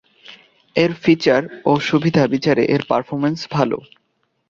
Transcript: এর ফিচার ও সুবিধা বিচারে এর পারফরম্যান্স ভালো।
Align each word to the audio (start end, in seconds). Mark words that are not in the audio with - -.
এর 0.75 0.91
ফিচার 1.03 1.41
ও 1.65 1.81
সুবিধা 1.89 2.23
বিচারে 2.33 2.63
এর 2.75 2.81
পারফরম্যান্স 2.89 3.39
ভালো। 3.51 3.77